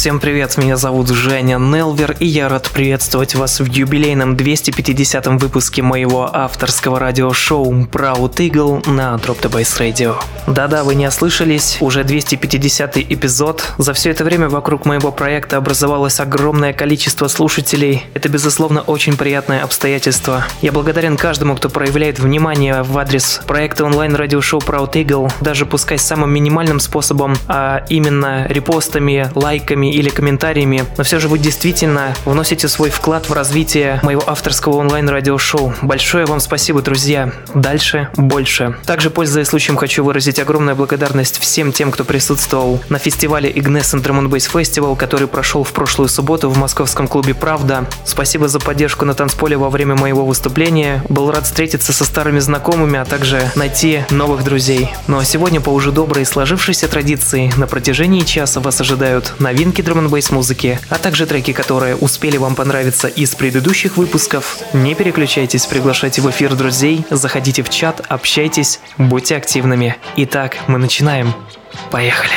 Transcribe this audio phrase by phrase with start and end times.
[0.00, 5.82] Всем привет, меня зовут Женя Нелвер, и я рад приветствовать вас в юбилейном 250-м выпуске
[5.82, 10.16] моего авторского радиошоу Proud Eagle на Drop the Bass Radio.
[10.46, 13.74] Да-да, вы не ослышались, уже 250-й эпизод.
[13.76, 18.02] За все это время вокруг моего проекта образовалось огромное количество слушателей.
[18.14, 20.46] Это, безусловно, очень приятное обстоятельство.
[20.62, 26.32] Я благодарен каждому, кто проявляет внимание в адрес проекта онлайн-радиошоу Proud Eagle, даже пускай самым
[26.32, 32.90] минимальным способом, а именно репостами, лайками или комментариями, но все же вы действительно вносите свой
[32.90, 35.74] вклад в развитие моего авторского онлайн-радиошоу.
[35.82, 37.32] Большое вам спасибо, друзья.
[37.54, 38.76] Дальше больше.
[38.86, 44.28] Также, пользуясь случаем, хочу выразить огромную благодарность всем тем, кто присутствовал на фестивале Ignes Drum
[44.28, 47.86] Bass Festival, который прошел в прошлую субботу в московском клубе «Правда».
[48.04, 51.02] Спасибо за поддержку на танцполе во время моего выступления.
[51.08, 54.90] Был рад встретиться со старыми знакомыми, а также найти новых друзей.
[55.06, 59.82] Ну а сегодня по уже доброй сложившейся традиции на протяжении часа вас ожидают новинки треки
[59.82, 64.58] драм н музыки, а также треки, которые успели вам понравиться из предыдущих выпусков.
[64.72, 69.96] Не переключайтесь, приглашайте в эфир друзей, заходите в чат, общайтесь, будьте активными.
[70.16, 71.34] Итак, мы начинаем.
[71.90, 72.32] Поехали!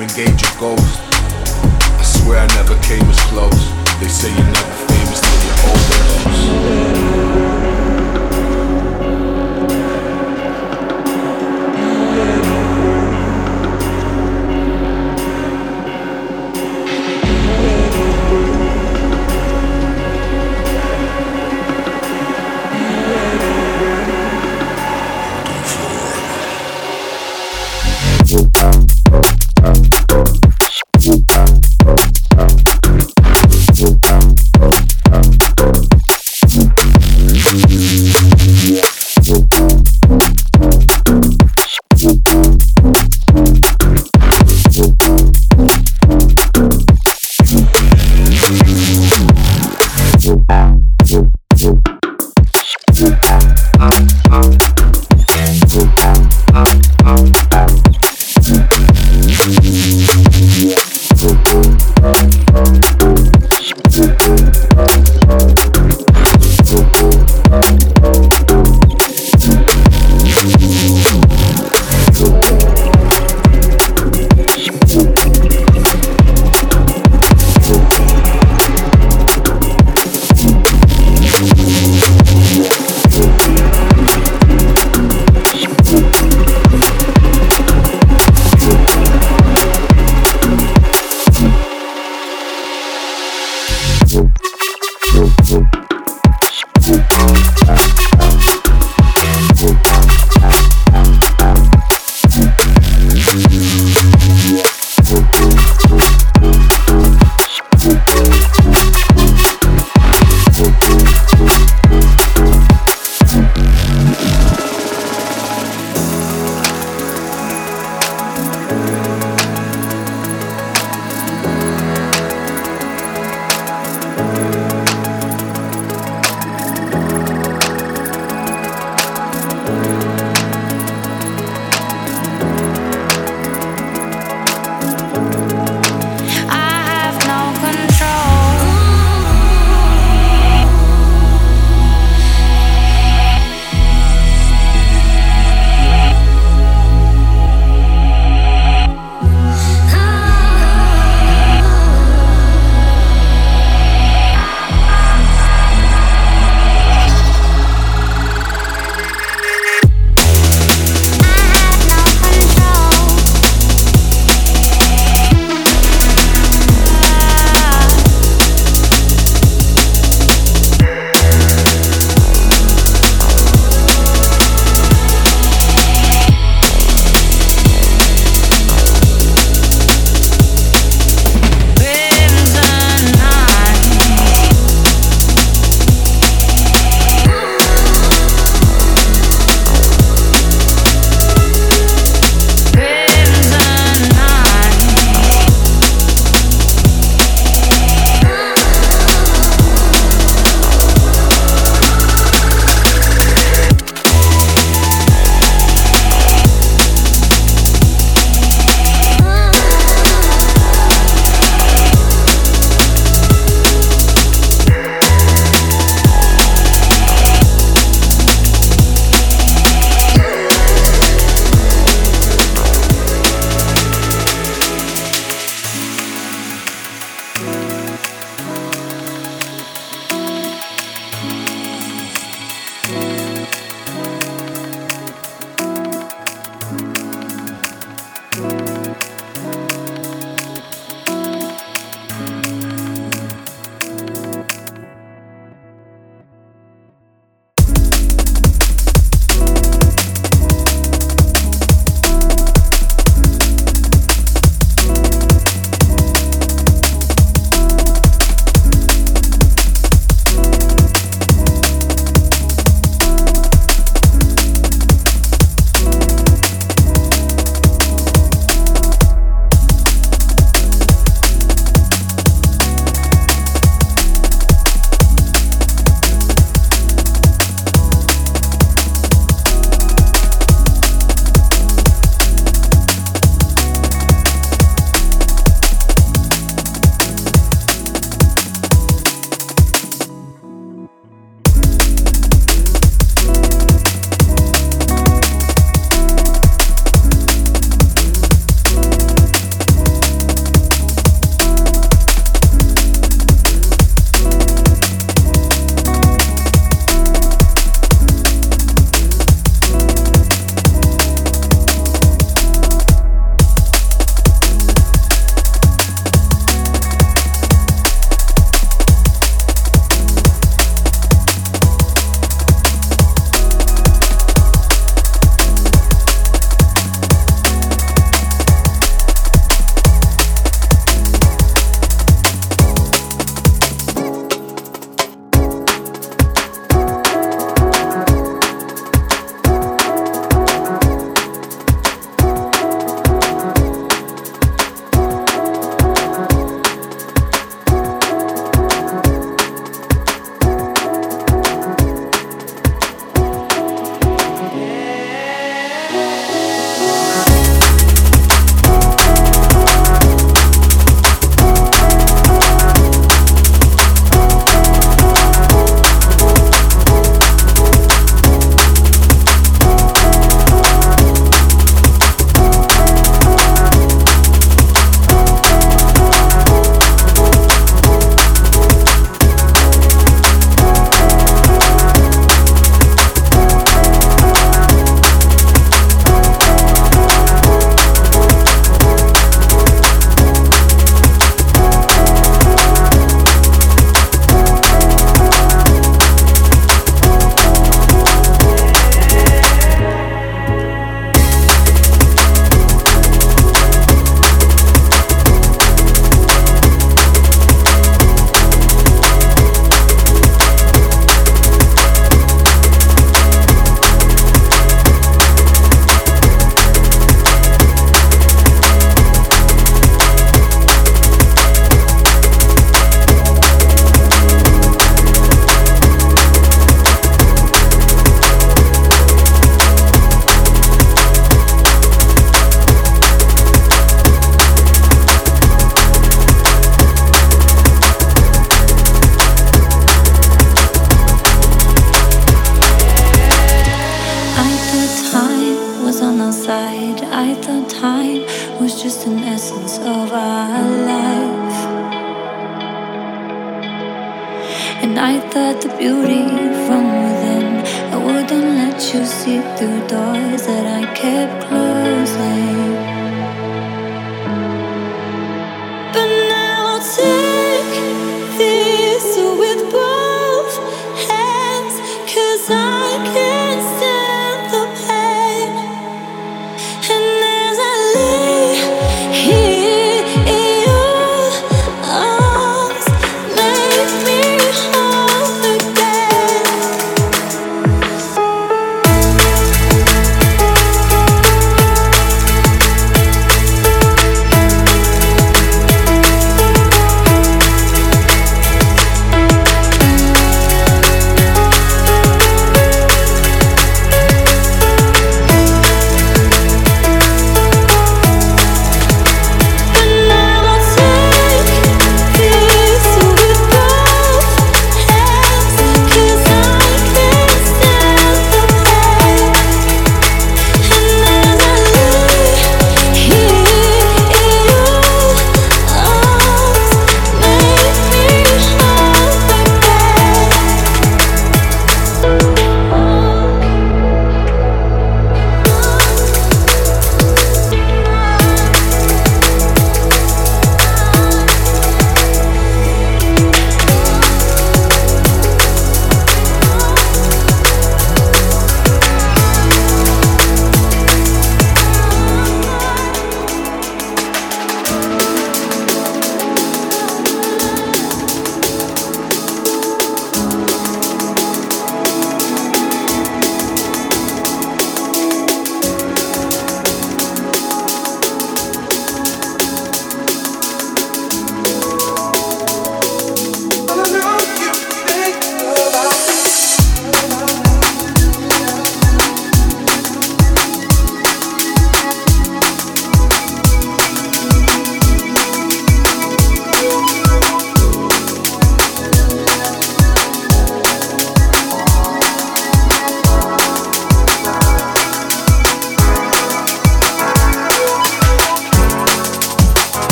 [0.00, 0.29] engage.